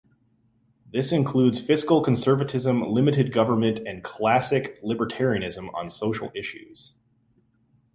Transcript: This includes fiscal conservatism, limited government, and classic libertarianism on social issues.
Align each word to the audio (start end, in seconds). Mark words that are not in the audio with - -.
This 0.91 1.11
includes 1.11 1.61
fiscal 1.61 2.01
conservatism, 2.01 2.81
limited 2.89 3.31
government, 3.31 3.81
and 3.85 4.03
classic 4.03 4.81
libertarianism 4.81 5.71
on 5.75 5.91
social 5.91 6.31
issues. 6.33 6.93